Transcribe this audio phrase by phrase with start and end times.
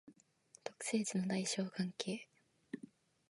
[0.63, 2.27] 特性値の大小関係